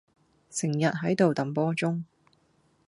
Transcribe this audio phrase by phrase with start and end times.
[0.49, 2.01] 成日係度揼波鐘